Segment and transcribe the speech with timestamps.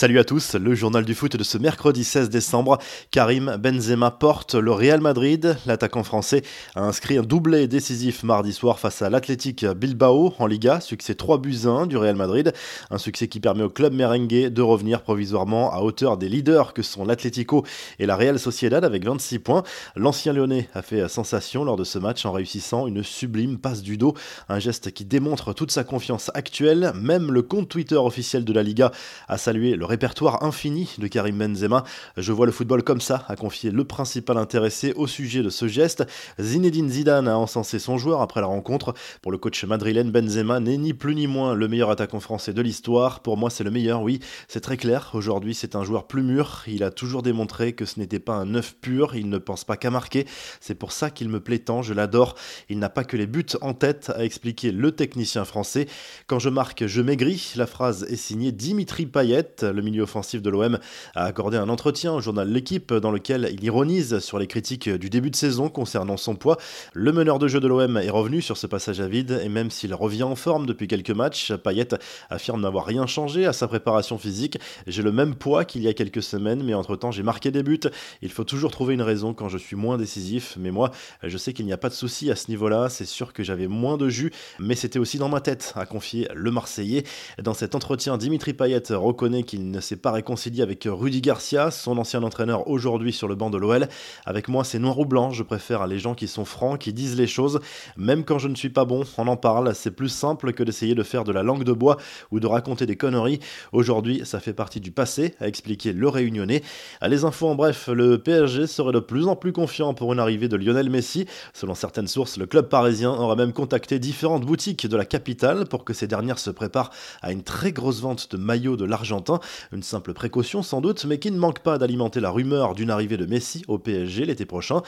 [0.00, 2.78] Salut à tous, le journal du foot de ce mercredi 16 décembre.
[3.10, 5.58] Karim Benzema porte le Real Madrid.
[5.66, 6.40] L'attaquant français
[6.74, 11.36] a inscrit un doublé décisif mardi soir face à l'Athletic Bilbao en Liga, succès 3
[11.36, 12.54] buts 1 du Real Madrid.
[12.88, 16.80] Un succès qui permet au club merengue de revenir provisoirement à hauteur des leaders que
[16.80, 17.66] sont l'Atlético
[17.98, 19.64] et la Real Sociedad avec 26 points.
[19.96, 23.98] L'ancien lyonnais a fait sensation lors de ce match en réussissant une sublime passe du
[23.98, 24.14] dos,
[24.48, 26.92] un geste qui démontre toute sa confiance actuelle.
[26.94, 28.92] Même le compte Twitter officiel de la Liga
[29.28, 31.82] a salué le répertoire infini de Karim Benzema.
[32.16, 35.66] Je vois le football comme ça, a confié le principal intéressé au sujet de ce
[35.66, 36.06] geste.
[36.38, 38.94] Zinedine Zidane a encensé son joueur après la rencontre.
[39.20, 42.62] Pour le coach madrilène, Benzema n'est ni plus ni moins le meilleur attaquant français de
[42.62, 43.18] l'histoire.
[43.18, 45.10] Pour moi, c'est le meilleur, oui, c'est très clair.
[45.14, 46.62] Aujourd'hui, c'est un joueur plus mûr.
[46.68, 49.16] Il a toujours démontré que ce n'était pas un neuf pur.
[49.16, 50.24] Il ne pense pas qu'à marquer.
[50.60, 51.82] C'est pour ça qu'il me plaît tant.
[51.82, 52.36] Je l'adore.
[52.68, 55.88] Il n'a pas que les buts en tête, a expliqué le technicien français.
[56.28, 57.54] Quand je marque, je maigris.
[57.56, 60.78] La phrase est signée Dimitri Payet le milieu offensif de l'OM,
[61.14, 65.10] a accordé un entretien au journal L'équipe dans lequel il ironise sur les critiques du
[65.10, 66.56] début de saison concernant son poids.
[66.92, 69.70] Le meneur de jeu de l'OM est revenu sur ce passage à vide et même
[69.70, 71.88] s'il revient en forme depuis quelques matchs, Payet
[72.28, 74.58] affirme n'avoir rien changé à sa préparation physique.
[74.86, 77.80] J'ai le même poids qu'il y a quelques semaines, mais entre-temps j'ai marqué des buts.
[78.22, 80.90] Il faut toujours trouver une raison quand je suis moins décisif, mais moi
[81.22, 83.66] je sais qu'il n'y a pas de souci à ce niveau-là, c'est sûr que j'avais
[83.66, 87.04] moins de jus, mais c'était aussi dans ma tête, a confié le Marseillais.
[87.42, 91.70] Dans cet entretien, Dimitri Payet reconnaît qu'il il ne s'est pas réconcilié avec Rudy Garcia,
[91.70, 93.86] son ancien entraîneur aujourd'hui sur le banc de l'OL.
[94.26, 95.30] Avec moi, c'est noir ou blanc.
[95.30, 97.60] Je préfère les gens qui sont francs, qui disent les choses.
[97.96, 99.72] Même quand je ne suis pas bon, on en parle.
[99.76, 101.98] C'est plus simple que d'essayer de faire de la langue de bois
[102.32, 103.38] ou de raconter des conneries.
[103.70, 106.62] Aujourd'hui, ça fait partie du passé, a expliqué le réunionnais.
[107.06, 110.48] Les infos en bref, le PSG serait de plus en plus confiant pour une arrivée
[110.48, 111.26] de Lionel Messi.
[111.52, 115.84] Selon certaines sources, le club parisien aurait même contacté différentes boutiques de la capitale pour
[115.84, 116.90] que ces dernières se préparent
[117.22, 119.38] à une très grosse vente de maillots de l'Argentin.
[119.72, 123.16] Une simple précaution sans doute, mais qui ne manque pas d'alimenter la rumeur d'une arrivée
[123.16, 124.82] de Messi au PSG l'été prochain.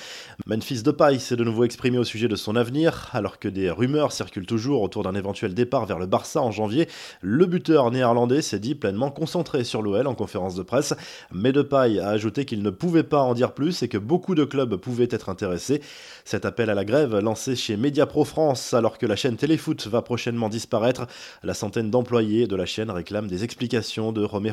[0.46, 4.12] Memphis Depay s'est de nouveau exprimé au sujet de son avenir, alors que des rumeurs
[4.12, 6.88] circulent toujours autour d'un éventuel départ vers le Barça en janvier.
[7.20, 10.94] Le buteur néerlandais s'est dit pleinement concentré sur l'OL en conférence de presse,
[11.32, 14.44] mais Depay a ajouté qu'il ne pouvait pas en dire plus et que beaucoup de
[14.44, 15.80] clubs pouvaient être intéressés.
[16.24, 20.02] Cet appel à la grève lancé chez Mediapro France alors que la chaîne Téléfoot va
[20.02, 21.06] prochainement disparaître,
[21.42, 24.51] la centaine d'employés de la chaîne réclament des explications de Romero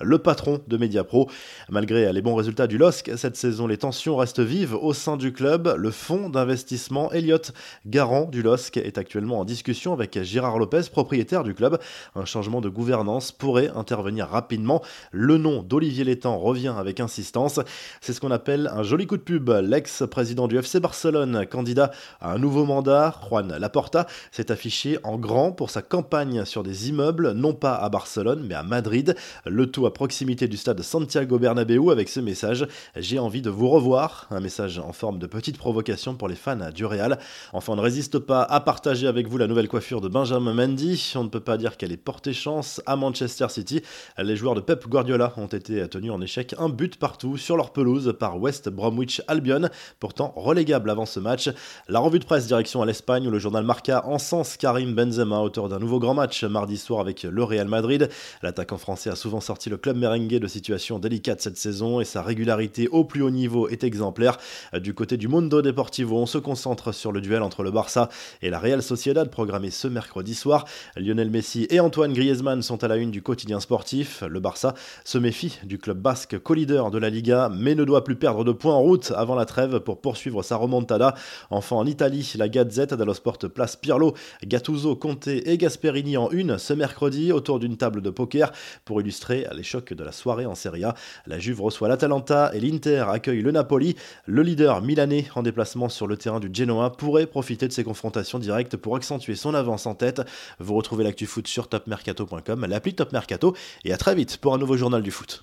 [0.00, 1.30] le patron de Mediapro.
[1.68, 5.32] Malgré les bons résultats du LOSC cette saison, les tensions restent vives au sein du
[5.32, 5.74] club.
[5.78, 7.52] Le fonds d'investissement Elliott,
[7.86, 11.78] garant du LOSC, est actuellement en discussion avec Gérard Lopez, propriétaire du club.
[12.14, 14.82] Un changement de gouvernance pourrait intervenir rapidement.
[15.10, 17.60] Le nom d'Olivier Létang revient avec insistance.
[18.00, 19.48] C'est ce qu'on appelle un joli coup de pub.
[19.48, 25.52] L'ex-président du FC Barcelone, candidat à un nouveau mandat, Juan Laporta, s'est affiché en grand
[25.52, 29.13] pour sa campagne sur des immeubles, non pas à Barcelone, mais à Madrid.
[29.46, 32.66] Le tout à proximité du stade Santiago Bernabéu avec ce message
[32.96, 34.26] J'ai envie de vous revoir.
[34.30, 37.18] Un message en forme de petite provocation pour les fans du Real.
[37.52, 41.12] Enfin, on ne résiste pas à partager avec vous la nouvelle coiffure de Benjamin Mendy.
[41.16, 43.82] On ne peut pas dire qu'elle ait porté chance à Manchester City.
[44.18, 47.72] Les joueurs de Pep Guardiola ont été tenus en échec un but partout sur leur
[47.72, 49.68] pelouse par West Bromwich Albion,
[50.00, 51.50] pourtant relégable avant ce match.
[51.88, 55.68] La revue de presse direction à l'Espagne où le journal Marca encense Karim Benzema, auteur
[55.68, 58.08] d'un nouveau grand match mardi soir avec le Real Madrid.
[58.42, 62.22] L'attaquant français a souvent sorti le club merengue de situations délicates cette saison et sa
[62.22, 64.38] régularité au plus haut niveau est exemplaire.
[64.80, 68.08] Du côté du Mundo Deportivo, on se concentre sur le duel entre le Barça
[68.42, 70.64] et la Real Sociedad programmé ce mercredi soir.
[70.96, 74.22] Lionel Messi et Antoine Griezmann sont à la une du quotidien sportif.
[74.28, 78.16] Le Barça se méfie du club basque co-leader de la Liga mais ne doit plus
[78.16, 81.14] perdre de points en route avant la trêve pour poursuivre sa remontada.
[81.50, 84.14] Enfin en Italie, la Gazette dello Sport place Pirlo,
[84.46, 88.52] Gattuso, Conte et Gasperini en une ce mercredi autour d'une table de poker
[88.94, 90.94] pour illustrer les chocs de la soirée en Serie A.
[91.26, 93.96] La Juve reçoit l'Atalanta et l'Inter accueille le Napoli.
[94.24, 98.38] Le leader milanais en déplacement sur le terrain du Genoa pourrait profiter de ces confrontations
[98.38, 100.22] directes pour accentuer son avance en tête.
[100.60, 104.58] Vous retrouvez l'actu foot sur topmercato.com, l'appli Top Mercato et à très vite pour un
[104.58, 105.42] nouveau journal du foot.